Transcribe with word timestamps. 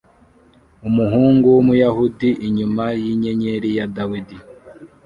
Umuhungu 0.87 1.45
wumuyahudi 1.55 2.29
inyuma 2.47 2.85
yinyenyeri 3.03 3.69
ya 3.77 3.85
Dawidi 3.95 4.37